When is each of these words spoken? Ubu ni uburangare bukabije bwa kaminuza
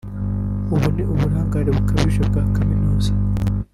Ubu 0.73 0.87
ni 0.95 1.03
uburangare 1.13 1.69
bukabije 1.75 2.21
bwa 2.29 2.43
kaminuza 2.55 3.11